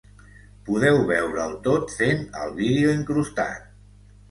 [0.69, 3.73] Podeu veure’l tot fent al vídeo incrustat.